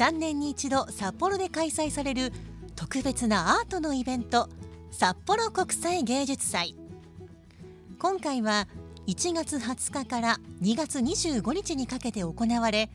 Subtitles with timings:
[0.00, 2.32] 3年に一度札幌で開催される
[2.74, 4.48] 特別なアートのイベント
[4.90, 6.74] 札幌国際芸術祭。
[7.98, 8.66] 今回は
[9.06, 12.88] 1月20日から2月25日にかけて行われ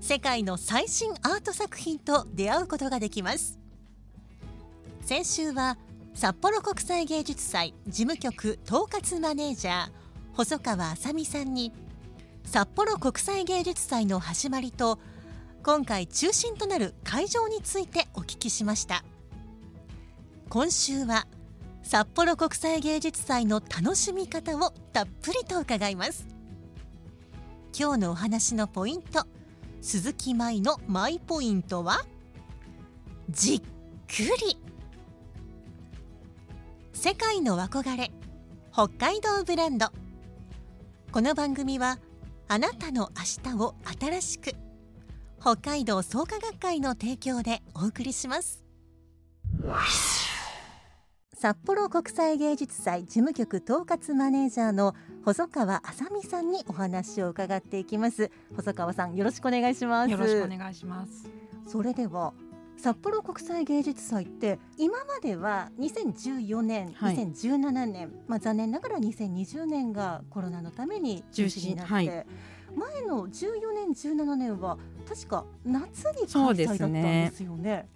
[0.00, 3.58] 世界の最新アート作品と出会うことができます。
[5.00, 5.76] 先週は
[6.14, 9.90] 札幌国際芸術祭事務局統括マネージャー
[10.34, 11.72] 細川あさみさんに
[12.44, 15.00] 札幌国際芸術祭の始まりと
[15.64, 19.02] 今回中心となる会場についてお聞きしました。
[20.50, 21.26] 今週は
[21.82, 26.26] 札幌国際芸術祭の楽しみ方をたっぷりと伺います。
[27.76, 29.26] 今日のお話のポイント
[29.80, 32.04] 鈴木舞のマイポイントは
[33.30, 33.64] じっく
[34.46, 34.58] り。
[36.92, 38.12] 世界の憧れ
[38.70, 39.86] 北海道ブランド。
[41.10, 41.98] この番組は
[42.48, 44.52] あなたの明日を新しく
[45.40, 48.64] 北海道創価学会の提供でお送りします。
[51.34, 54.94] 札幌国際芸術祭事務局統括マネージャーの
[55.26, 58.30] 細川あさみさんにお話を伺っていきます。
[58.56, 60.10] 細川さんよろしくお願いします。
[60.10, 61.28] よろしくお願いします。
[61.66, 62.32] それでは
[62.76, 67.16] 札幌国際芸術祭って今までは2014年、はい。
[67.16, 72.26] 2017年、まあ、残念ながら2020年がコロナのために中止になって、はい
[72.74, 77.88] 前の14年17年は確か夏に開そうで催だったんですよね。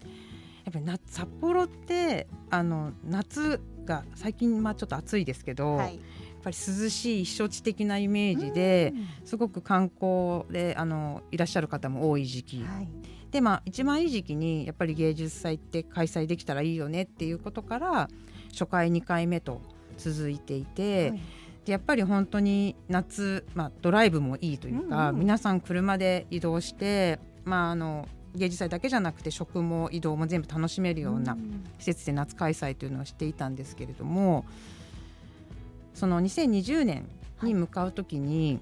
[0.65, 6.03] やっぱり夏札幌ってあの夏が最近まあちょっと暑いですけど、はい、やっ
[6.43, 8.93] ぱり涼しい避暑地的なイメージで、
[9.25, 12.89] すごく観光であのいらっしゃる方も多い時期、うんはい。
[13.31, 18.09] でまあ一番いい時期にやっぱり芸術祭って開催できたらいいよねっていうことから
[18.53, 19.63] 初回2回目と
[19.97, 21.21] 続いていて、はい。
[21.21, 21.21] で
[21.73, 25.21] やっぱり本当に夏、まあ、ドライブもいいというか、うんうん。
[25.21, 31.65] 皆さん車で移動して、まあ、あの芸術祭だけじゃなくて食も移動も全部楽しめるようなん。
[31.79, 34.45] 施設で夏開催というのをしていたんですけれども
[35.95, 37.09] その2020年
[37.43, 38.61] に向かう時に、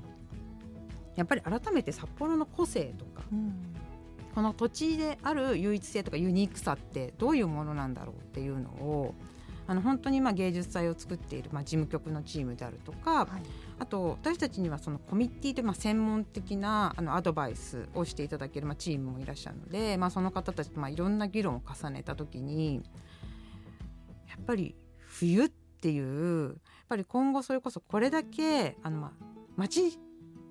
[1.16, 3.54] やっぱり改めて札幌の個性とかうん。
[4.34, 9.14] この土地である唯一性とかユニークさってどういうものなんだろうっていうのを
[9.68, 13.28] あの本当にまあ芸術祭を作っているまあ事務局のチームであるとか、はい。
[13.78, 22.82] あと私たちにはそのコミッティというまあ専門的なあのアドバイスをしていただけるまあチームもいらっしゃるので、まあ、その方たちとまあいろんな議論を重ねた時に
[24.28, 26.56] やっぱり冬っていうやっ
[26.88, 29.10] ぱり今後それこそこれだけあのまあ
[29.56, 29.98] 街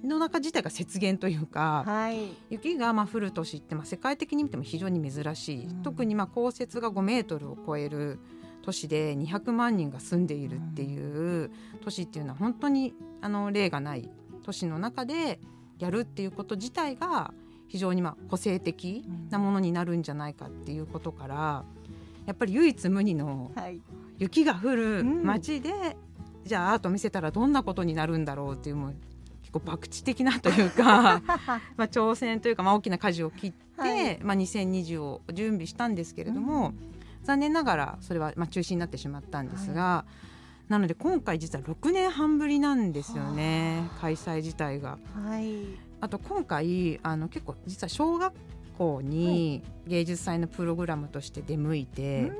[0.03, 2.29] の中自体が雪原というか、はい。
[2.49, 5.81] 雪がまあ降る年ってまあ世界的に見ても非常に珍しい、うん。
[5.83, 8.19] 特にまあ降雪が5メートルを超える
[8.65, 11.51] 都市で200万人が住んでいるっていう
[11.83, 14.09] 都市っていうのは本当にあの例がない
[14.43, 15.39] 都市の中で
[15.77, 17.33] やるっていうこと自体が
[17.67, 21.65] 非常にまあ個性的なものになるんじゃないかっていうことから
[22.25, 23.79] やっぱり唯一無二のはい。
[24.17, 25.23] 雪が降るうん。
[25.23, 25.71] 街で、
[26.43, 28.95] じゃあアート見せたらどんなことになるんだろうっていうもう
[29.41, 31.21] 結構博打的なというか
[31.75, 34.19] まあ挑戦というか、まあ、大きな舵を切って、はい。
[34.23, 36.73] まあ、2020を準備したんですけれども、
[37.25, 40.05] 残念ながらそれはまあ中止になってしまったんですが、
[40.69, 44.97] なので今回実は6年半ぶりなんですよね開催自体が。
[45.25, 45.65] はい。
[46.01, 48.33] あと今回あの結構実は小学
[48.77, 52.31] 校に芸術祭のプログラムとして出向いて、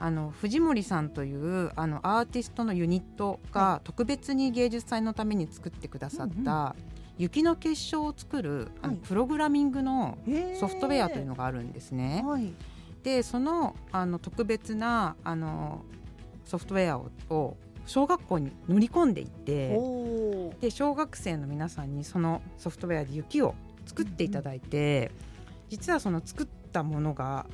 [0.00, 6.74] あの藤森さんというあのアーティストのユニットが特別に芸術祭のために作ってくださった、
[7.18, 9.02] 雪の結晶を作るあのはい。
[9.02, 10.18] プログラミングの
[10.58, 12.24] ソフトウェアというのがあるんですね。
[12.26, 12.52] はい
[13.08, 15.82] でそのあの特別なあの
[16.44, 17.56] ソフトウェアをを
[17.86, 19.80] 小学校に乗り込んでいって
[20.60, 23.54] で小学生の皆さんにそのソフトウェアで雪を
[23.86, 25.10] 作っていただいて、
[25.70, 27.46] 実はその作ったものが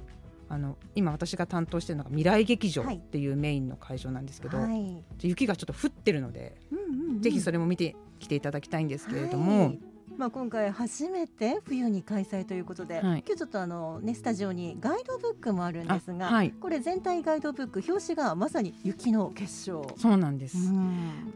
[0.49, 2.97] あの今私が担当しているのが未来劇場はい。
[2.97, 5.05] っていうメインの会場なんですけど、はい。
[5.23, 7.23] 雪がちょっと降ってるので、うんうんうん。
[7.23, 9.79] ぜひそれも見てきていただきたいんですけれども、はい
[10.17, 13.25] まあ、今回初めて冬に開催ということで、はい。
[13.27, 16.53] 今日ちょっとあの、ね、スタジオにガイドブックもあるんですが、あはい。
[16.53, 20.57] これ全体ガイドブック表紙がまさに雪の結晶、そうなんです。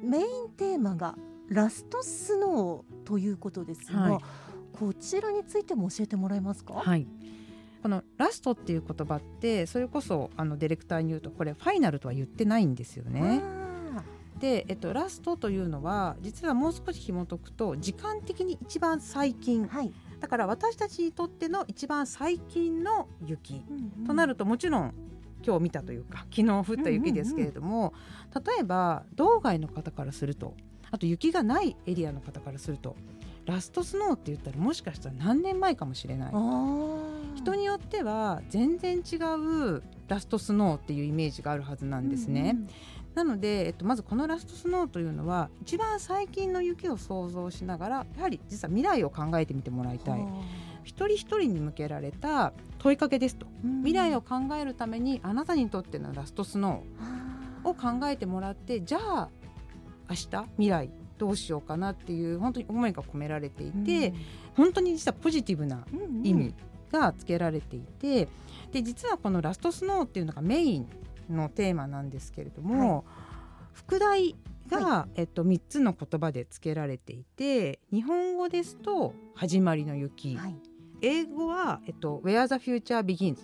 [0.03, 1.17] メインテーマが
[1.49, 4.21] ラストスノーということですが、はい。
[4.79, 7.07] こちらについても教えてもらえますか、はい。
[7.83, 13.41] このラストっていう言葉ってそれこそあのディレクターに言うとこれファイナルとは言ってないんですよね。
[14.39, 19.65] あで、えっと、ラストというのは実はもう少し紐解くと時間的に一番最近。
[19.65, 23.65] ーはい、だから私たちにとっての一番最近の雪
[24.07, 24.95] となるるともちろん
[25.45, 27.95] 今日見たというか昨日降った雪ですけれども、
[28.35, 30.55] 例えば道外の方からすると
[30.91, 32.97] あと雪がないエリアの方からすると
[33.47, 36.33] ラストスノーって言ったらもしかしたら何年前かもしれない。
[37.35, 42.57] 人によっては全然違うラストスノーっていうイメージがあるはずなんですね。
[43.19, 50.21] なので、えっと、まずこのラストスノーというのは一番最近の雪を想像しながらやはり実は未来を考えてみてもらいたい。
[50.85, 53.47] 一人一人に向けられた問いかけですと。
[53.83, 59.29] 未来を考えるためにあなたにとってのラストスノーを考えてもらってじゃあ
[60.09, 64.15] 明日未来どうしようかなっていう本当に思いが込められていて、
[64.55, 65.85] 本当に実はポジティブな
[66.23, 66.55] 意味
[66.93, 68.29] がつけられていて
[68.71, 70.89] で実はこのラストスノーっていうのがメイン
[71.31, 73.05] のテーマなんですけれども、
[73.73, 74.37] 副題
[74.69, 80.57] が、えっと、3つの言葉で付けられていて日本語ですと「始まりの雪」はい。
[81.01, 83.39] 英語は、えっと「Where the Future Begins」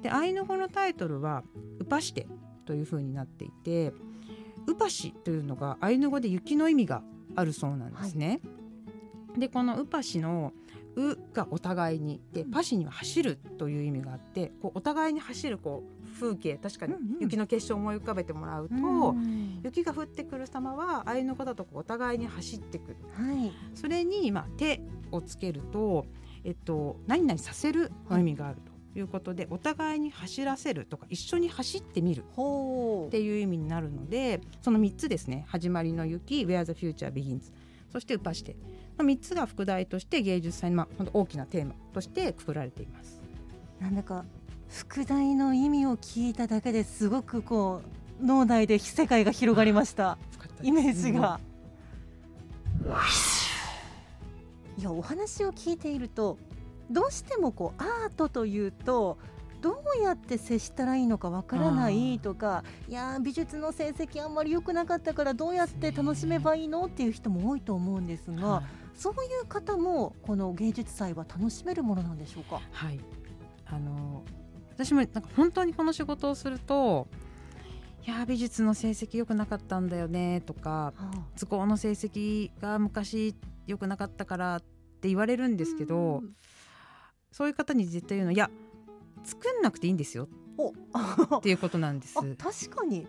[0.00, 1.44] でアイヌ語のタイトルは
[1.78, 2.26] 「ウパシテ」
[2.64, 3.92] というふうになっていて
[4.66, 7.02] ウパシというのがアイヌ語で雪の意味が
[7.34, 8.40] あるそうなんですね。
[9.36, 10.52] でこのウパシの
[10.94, 22.96] 「う」がお互いにでパシには走るという意味があってこうお互いに走るこう風景確かに雪の結晶を思い浮かべてもらうと、うん雪が降ってくる様はアイヌ語だとこうお互いに走ってくる。
[23.12, 23.52] はい。
[23.74, 24.80] それに、まあ、手
[25.12, 26.04] をつけると、
[26.42, 28.56] えっと、何々させるの意味がある
[28.92, 33.08] ということで、お互いに走らせるとか一緒に走ってみるほう。
[33.08, 35.44] っていう意味になるのでその3つですね。
[35.48, 37.52] 始まりの雪 Where the Future Begins
[37.92, 38.56] そしてウパして
[38.98, 43.22] の3つが副題として芸術祭の、まあ、大きなテーマとしてくくられています。
[43.80, 44.24] なんだか
[44.72, 47.82] 副題の意味を聞いただけですごくこ
[48.20, 50.16] う脳内で世界が広がりました。
[50.62, 51.38] イメージが。
[54.78, 56.38] いやお話を聞いていると
[56.90, 59.18] どうしてもこうアートというと
[59.60, 66.86] どうやって接したらいいのかわからないとかいやー美術の成績あんまり良くなかったからどうやって楽しめばいいの？
[66.86, 68.64] っていう人も多いと思うんですが、はい。
[68.94, 72.60] そういう方もこの芸術祭は楽しめるものなんでしょうか？
[72.72, 72.98] はい、
[73.66, 74.24] あの
[74.74, 77.08] 私もなんか本当にこの仕事をすると
[78.04, 80.92] いやー美術の成績良くなかったんだよねとか
[81.36, 83.34] 図工の成績が昔
[83.66, 84.60] 良くなかったからっ
[85.00, 86.36] て言われるんですけど、うん。
[87.30, 88.50] そういう方に絶対言うのいや
[89.24, 90.28] 作んなくていいんですよ。
[90.58, 90.70] お。
[91.38, 92.18] っていうことなんです。
[92.20, 93.06] あ確かに。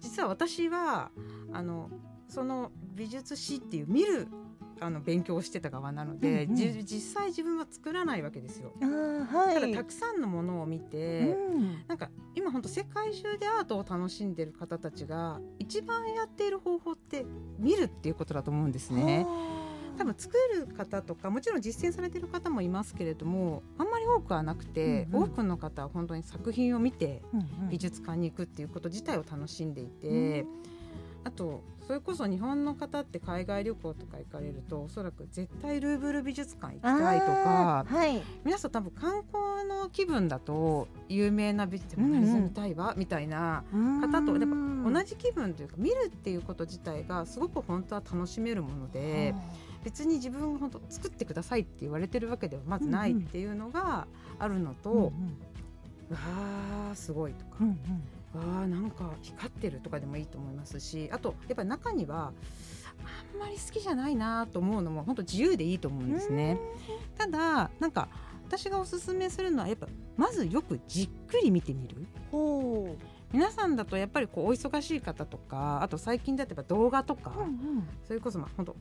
[0.00, 1.10] 実は私は
[1.52, 1.90] あの
[2.28, 4.28] その美術史っていう見る
[4.80, 6.56] あの勉強をしてた側なので、うんうん。
[6.56, 8.72] じ実際自分は作らないわけですよ。
[8.80, 9.54] はい。
[9.54, 11.84] ただたくさんのものを見て、うん。
[11.86, 17.24] なんか今本当世界中でアートを楽しんでる方たちが一番やっている方法って
[17.58, 19.26] 見るっていうことだと思うんですね。
[19.98, 25.24] 多分作る方とかもちろん実践されてる方もいますけれどもあんまり多くはなくて、うんうん。
[25.24, 27.68] 多くの方は本当に作品を見てうんうん。
[27.68, 30.46] 美術館に行くっていうこと自体を楽しんでいて、
[31.24, 38.22] あとそれこそ日本の方って海外旅行とか行かれるとおそらく絶対ルーブル美術館行きたいとかはい。
[38.44, 42.10] 皆さん多分観光の気分だと有名な美術うんうん。
[42.10, 43.64] モナリザ見たいわみたいな
[44.00, 49.34] 方とやっぱ同じ気分というか見るっていうこと自体がすごく本当は楽しめるもので
[49.82, 54.06] 別に自分が本当作ってくださいって言われてるわけではまずないっていうのが
[54.38, 55.10] あるのと、うんうん。
[56.12, 56.18] わ
[56.92, 57.78] あすごいとか、うん
[58.34, 62.32] わあなんか光ってるとかでもいいと思いますしあとやっぱり中には
[63.34, 66.58] あんまり好きじゃないなと思うのも本当自由でいいと思うんですね。
[67.16, 68.08] ただなんか
[68.46, 72.06] 私がおすすめするのはやっぱまずよくじっくり見てみる。
[72.30, 72.96] ほ
[73.32, 77.48] 皆さんだとやっぱりこうお忙しい方とかあと最近だとやっぱ動画とか、う、うんう
[77.80, 78.76] んそれこそまあ本当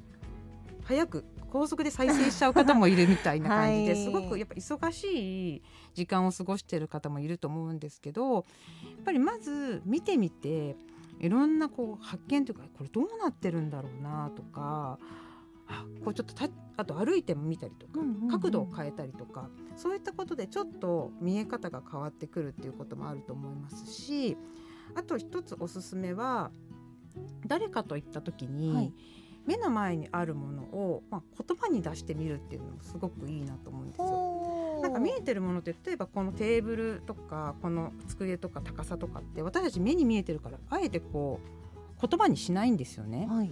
[0.89, 4.03] 早く高速で再生しちゃう方もいるみたいな感じで、 はい。
[4.03, 5.62] すごくやっぱ忙しい
[5.93, 8.43] 時間を過ごしている方もいると思うんですけどやっ
[9.05, 10.75] ぱりまず見てみて
[11.19, 14.98] いろんなこう発見というかこれどうなってるんだろうなとか
[15.67, 18.00] あこうちょっとたあと歩いても見たりとか、
[18.31, 24.38] 角度を変えたりとかそういったことでちょっと見え方が変わってくるっていうこともあると思いますし
[24.96, 26.50] あと一つおすすめは
[27.46, 28.93] 誰かといった時に、はい
[29.50, 34.79] 目の前にあるものを、まあ、言葉に出してみるっていうのもすごくいいなと思うんですよ。
[34.84, 43.27] なんか見えてるものって例えばこのテーブルとかこの机とか高さとかって私たち目に見えてるからあえてこう言葉にしないんですよね。
[43.27, 43.51] はい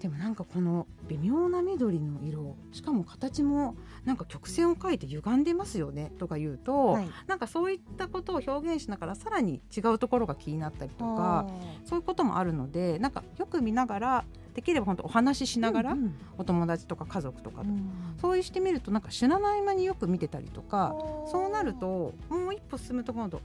[0.00, 11.46] でもなんかこの微妙な緑の色しかも形もなんか曲線を描いて歪んでますよねとか言うと、はいなんかそういったことを表現しながらさらに違うところが気になったりとか
[11.86, 16.14] そういうこともあるのでなんかよく見ながらできれば本当お話ししながら、うんうん。
[16.38, 17.90] お友達とか家族とかと、うん。
[18.20, 23.40] そうしてみるとなんか知らない間によく見てたりとかほそうなるともう一歩進むと今度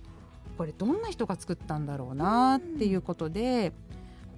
[0.57, 3.71] これどんな人が作ったんだろうなっていうことで、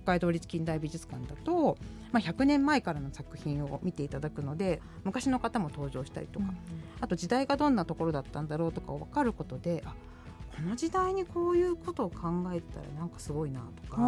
[0.04, 1.78] 北海道立近代美術館だと、
[2.12, 6.46] まあ、100年前からの作品を見ていただくので昔の方も登場したりとか、
[7.00, 9.96] あと時代がどんなところだったんだろうとか分かることであ
[10.56, 14.02] この時代にこういうことを考えてたらなんかすごいなとか。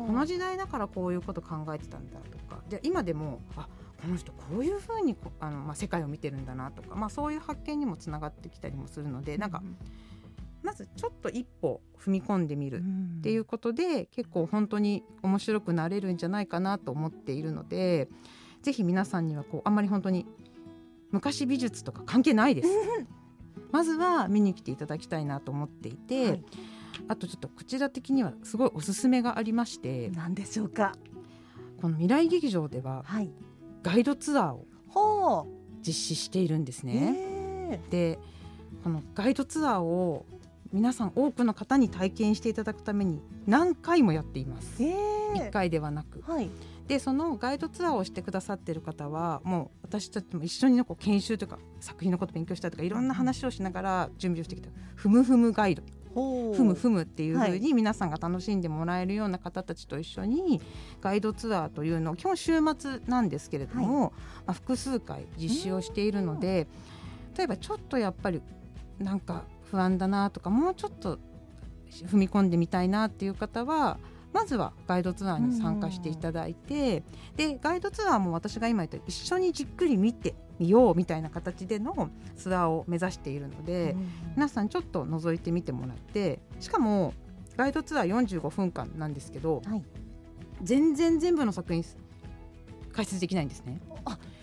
[0.00, 2.62] ここの時代だからこういうこと考えてたんだとか。
[2.68, 3.68] で今でもあ
[4.00, 9.62] この人こういうふうにこあの、まあ、世界を見てるんだなとか、まあ、そういう発見にもつながってきたりもするのでなんか
[10.62, 12.82] まずちょっと一歩踏み込んでみる
[13.18, 18.08] っていうことで結構本当に面白くなれるんじゃないかなと思っているので
[18.62, 20.26] ぜひ皆さんにはこうあんまり本当に
[21.10, 22.68] 昔美術とか関係ないです。
[23.72, 26.44] まずは見に来ていただきたいなと思っていて、はい
[27.08, 30.92] あとちょっとこちら的にはすごいおすすめがありまして何でしょうか？
[31.80, 33.30] この未来劇場でははい。
[33.82, 35.46] ガイドツアーを
[35.86, 37.12] 実施しているんですね。
[37.70, 38.18] ねで
[38.84, 40.26] このガイドツアーを
[40.72, 44.82] 皆さん多くの方に体験していただくために何回もやっています。
[44.82, 44.94] え
[45.34, 46.22] 1回ではなく。
[46.22, 46.50] はい。
[46.86, 54.70] でそのガイドツアーをしてくださってる方はもう私たちも一緒にこう研修とか作品のこと勉強したりとかいろんな話をしながら準備をしてきた。
[54.96, 55.82] ふむふむガイド
[56.14, 57.48] ふむふむっていうはい。
[57.48, 60.60] 風に皆さんが楽しんでもらえるような方たちと一緒に
[61.00, 64.12] ガイドツアーというのを基本週末なんですけれども、
[64.46, 66.66] まあ、複数回実施をしているので
[67.36, 68.42] 例えばちょっとやっぱり
[68.98, 71.18] なんか不安だなとかもうちょっと
[71.90, 73.98] 踏み込んでみたいなっていう方は
[74.32, 77.02] まずはガイドツアーに参加していただいて、
[77.36, 83.96] でガイドツアーも私が今言った一緒にじっくり見てみようみたいな形でのツアーを目指しているので、
[84.36, 87.14] 皆さんちょっと覗いてみてもらってしかも
[87.56, 89.84] ガイドツアー45分間なんですけどはい。
[90.62, 91.82] 全然全部の作品
[92.92, 93.80] 解説できないんですね。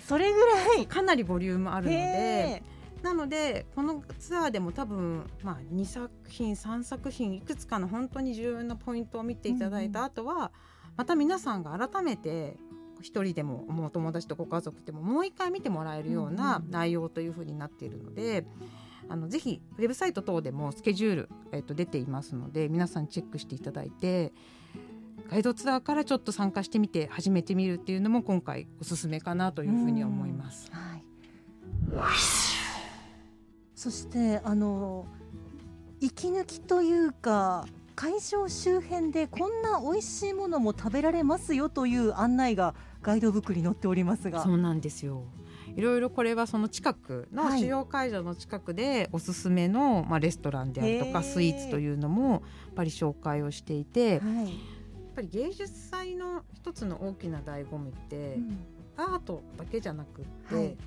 [0.05, 0.87] それぐらい。
[0.87, 2.63] かなりボリュームあるのでへ
[3.01, 10.51] なのでこのツアーでも多分、まあ、2作品3作品いくつかの本当に重要なポイントを見ていただいた後は、
[10.95, 12.57] また皆さんが改めて
[13.01, 18.45] 一人でももうお友達とご家族でももう一回見てもらえるような内容というふうになっているので。
[19.09, 24.33] あのぜひウェブサイト等でもスケジュール、えっと出ていますので皆さんチェックしていただいて
[25.29, 30.69] ガイドツアーからちょっと参加してみて始めてみるっていうのも今回おすすめかなというふうに思います。
[30.71, 32.56] はい
[33.77, 35.05] そしてあの
[36.01, 44.43] 息抜きというか会場周辺でこんな美味しいものも食べられますよという案内がガイドブックに載っておりますが。
[44.43, 45.25] そうなんですよ。
[45.75, 52.41] いろいろこれはその近くのはい主要会場の近くでおすすめの、まあ、レストランであるとかスイーツというのもやっ
[52.73, 54.53] ぱり紹介をしていてやっはい
[55.15, 58.57] ぱり芸術祭の一つの大きな醍醐味って、うん。
[58.97, 60.77] アートだけじゃなくって、はい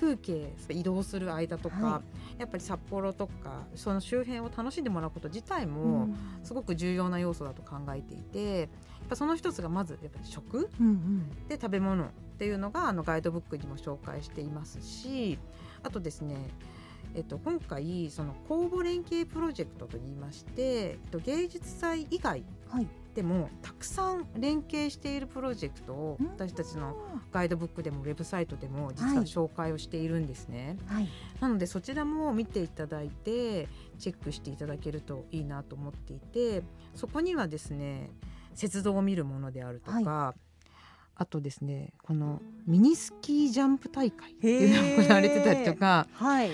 [0.00, 2.02] 風景移動する間とか、は
[2.38, 6.16] やっぱり札幌とかその周辺を楽しんでもらうこと自体うもん。
[6.44, 8.68] すごく重要な要素だと考えていてやっ
[9.08, 11.48] ぱその一つがまずやっぱり食うんうん。
[11.48, 15.38] で食べ物っていうのがあのガイドブックにも紹介していますし
[15.82, 16.36] あとですね
[17.14, 22.86] えっと、今回その公募連携プロジェクトといいまして、えっと、芸術祭以外はい
[23.16, 26.26] でもたくさん連携しているプロジェクトをうん。
[26.28, 26.94] 私たちの
[27.32, 31.08] ガイドブックでもウェブサイトでも実ははい紹介をしているんですね、はい。
[31.40, 33.68] なのでそちらも見ていただいて
[33.98, 36.62] チェックしていただけるといいなと思っていて
[36.94, 38.10] そこにはですね
[38.52, 40.34] 雪像を見るものであるとか、
[41.14, 46.50] あとですねこのミニスキージャンプ大会っていうのが行われてたりとかはい。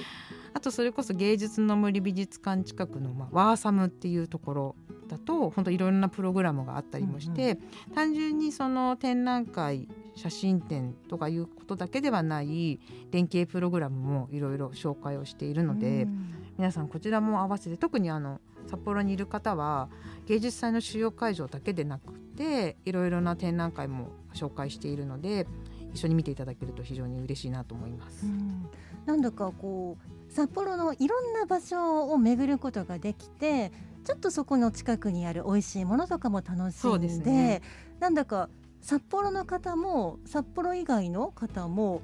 [0.55, 4.77] あとそれこそ芸術の森美術館近くの、まあ、ワーサムっていうところ
[5.13, 7.59] だと本当いろんなプログラムがあったりもして、
[7.95, 16.35] 単純にその展覧会写真展とかいうことだけではない連携プログラムもいろいろ紹介をしているので、うん。
[16.59, 19.89] 皆さんこちらも合わせて特にあの札幌にいる方は
[20.27, 25.47] 芸術祭の主要会場だけでなくていろいろな展覧会も紹介しているので
[25.95, 28.27] 一緒に見ていただけると非常に嬉しいなと思います。
[28.27, 28.69] うん。
[29.07, 33.73] なんだかこう札幌のいろんな場所を巡ることができて
[34.05, 37.63] ちょっとそこの近くにある美味しいものとかも楽しんでですね。
[38.01, 38.49] なんだか
[38.81, 42.03] 札幌の方も札幌以外の方も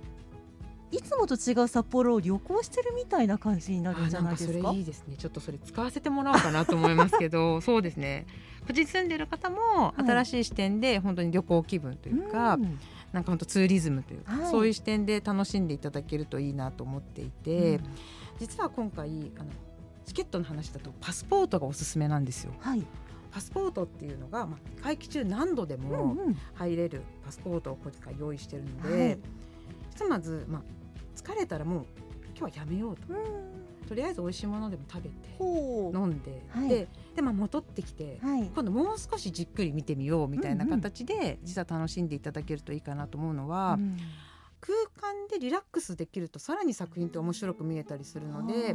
[0.90, 4.52] いつもと違う札幌を旅行してるみたいな感じになるんじゃないですか？
[4.54, 5.16] かそれいいですね。
[5.18, 8.26] ちょっとそれ使わせてもらおうかなと思いますけど そうですね。
[8.60, 10.02] こっちに住んでる方もい。
[10.02, 12.78] 新しい視点で本当に旅行気分というか、うん。
[13.12, 14.50] なんか本当ツーリズムというか、はい。
[14.50, 17.84] そういう視点で楽しんでいただけるといいなと思っていて、うん。
[18.38, 19.50] 実は今回あの
[20.08, 22.52] チケットの話だとパスポートがおすすめなんですよ。
[22.60, 22.84] はい、
[23.30, 26.34] パスポートっていうのが、まあ、会期中何度でうんもうん。
[26.54, 29.18] 入れるパスポートを今回用意してるので、はい。
[29.90, 30.62] ひとまず、まあ、
[31.14, 31.86] 疲れたらもう
[32.36, 33.02] 今日はやめようと。
[33.12, 33.86] うん。
[33.86, 36.68] とりあえず美味しいものでも食べて飲んで、はい。
[36.70, 38.50] でで、まあ、戻ってきて、はい。
[38.54, 43.98] 今度もう少しじっくり見てみようみたいな形で、実は楽しんでいただけるといいかなと思うのは、うん
[44.60, 48.74] 空間でリラックスできるとさらに作品って面白く見えたりするので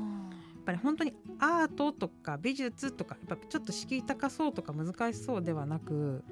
[0.63, 6.24] ぱり本当にアートとか美術とかやっぱちょっと敷居高そうとか難しそうではなく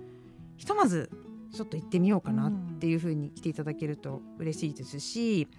[0.57, 1.09] ひとまず
[1.53, 5.49] ちょっと行ってみようかなっていうふうに来ていただけると嬉しいですし、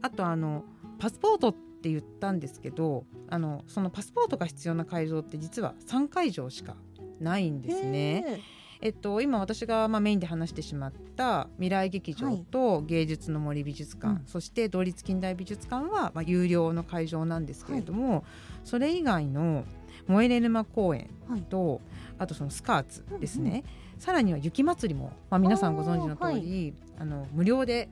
[0.00, 0.64] あとあの
[0.98, 6.76] パスポートって言ったんですけどあのそのパスポートが必要な会場って実は3会場しか
[7.20, 8.40] ないんですね。
[8.82, 14.26] えっと、今私がまあメインで話してしまった未来劇場と芸術の森美術館、うん。
[14.26, 18.24] そして同立近代美術館はまあ有料の会場なんですけれども、
[18.64, 19.64] それ以外の
[20.08, 21.42] 燃えれ沼公園はい。
[21.42, 21.80] と
[22.18, 23.62] あとそのスカーツですね、
[23.98, 27.88] さらには雪まつりも、まあ、皆さんご存知の通りあ、の無料で、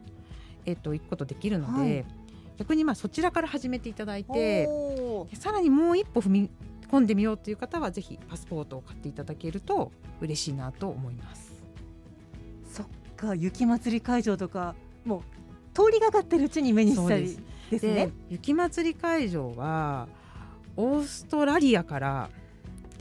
[0.66, 2.04] えっと、行くことできるので、はい。
[2.58, 4.68] 逆にまあそちらから始めていただいて
[5.34, 6.50] さらにもう一歩踏み
[6.90, 11.52] 込んでみようという方はぜひパスポートを買っていただけると嬉しいなと思います。
[12.72, 15.22] そっか雪まつり会場とかもう
[15.72, 17.38] 通りがかってるうちに目にしたり
[17.70, 18.10] ですでね。
[18.28, 20.08] 雪まつり会場は
[20.76, 22.30] オーストラリアから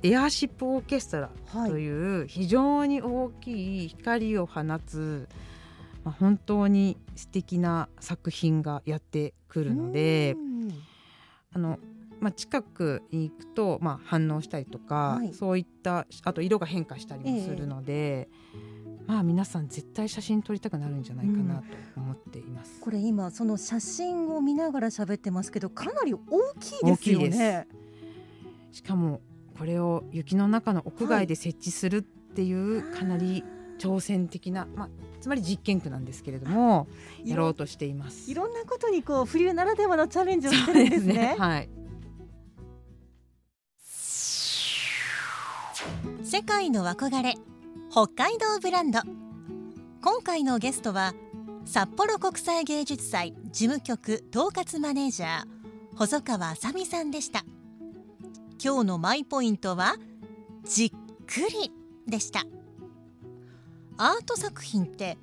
[0.04, 5.28] エアシップオーケストラはいという非常に大きい光を放つ、
[6.04, 10.50] まあ、本当に素敵な作品がやってくるのでうん
[11.54, 11.80] あの、
[12.20, 18.30] まあ、近くに行くと、まあ、反応したりとか、はいそういったあと色が変化したりもするので、
[19.08, 21.64] まあ皆さん絶対写真撮りたくなるんじゃないかなと
[21.98, 22.80] 思っています。
[22.82, 26.20] これ今その写真を見ながら喋ってますけどかなり大
[26.60, 27.68] きいですよね。
[28.72, 29.22] しかも
[29.58, 33.44] これを雪の中の屋外で設置するっていうかなり
[33.80, 34.90] 挑戦的な、まあ、
[35.22, 36.88] つまり実験区なんですけれども
[37.26, 38.30] やろうとしています。
[38.30, 41.36] いろんなことにこう冬ならではのチャレンジをしてるんですね。
[41.38, 41.70] はい
[46.32, 47.34] 世界の憧れ
[47.90, 49.00] 北海道ブランド。
[50.00, 51.16] 今回のゲストは
[51.66, 55.46] 札幌国際芸術祭事務局統括マネージャー
[55.96, 57.44] 細川あさみさんでした。
[58.64, 59.96] 今日のマイポイントは
[60.66, 60.92] じっ
[61.26, 61.72] くり
[62.06, 62.44] でした。
[63.98, 65.18] アート作品って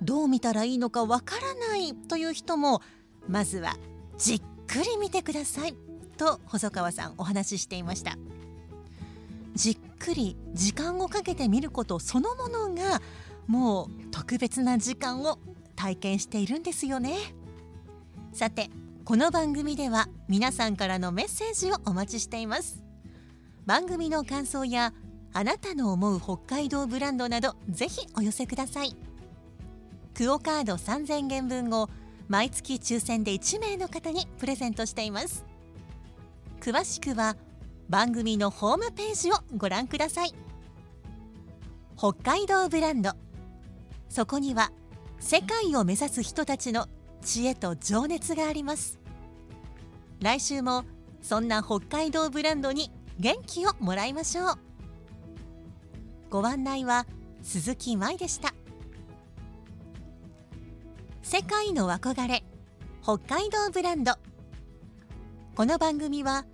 [0.00, 2.82] どう見たらいいのかわからないという人も
[3.26, 3.76] まずは
[4.16, 5.74] じっくり見てください
[6.16, 8.16] と細川さんお話ししていました。
[9.54, 13.00] じっくり時間をかけて見ることそのものが
[13.46, 15.38] もう特別な時間を
[15.76, 17.16] 体験しているんですよね。
[18.32, 18.70] さて
[19.04, 22.82] この番組では皆さんからのメッセージをお待ちしています。
[23.66, 24.92] 番組の感想や
[25.32, 28.96] あなたの思う北海道ブランドなどぜひお寄せください。
[30.14, 31.88] クオカード3000元分を
[32.28, 35.44] 毎月抽選で1名の方にプレゼントしています。
[36.60, 37.36] 詳しくは
[37.88, 40.34] 番組のホームページをご覧ください。
[41.96, 43.12] 北海道ブランド。
[44.08, 44.72] そこには
[45.20, 46.88] 世界を目指す人たちの
[47.22, 48.98] 知恵と情熱があります。
[50.20, 50.84] 来週も
[51.22, 54.58] そんな北海道ブランドに元気をもらいましょう。
[56.30, 57.06] ご案内は
[57.42, 58.54] 鈴木舞でした。
[61.22, 62.44] 世界の憧れ
[63.02, 64.14] 北海道ブランド。
[65.54, 66.44] この番組は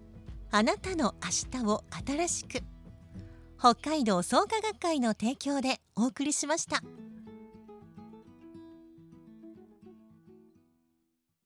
[0.51, 2.63] あなたの明日を新しく
[3.59, 6.83] 北海道創価学会の提供でお送りしました。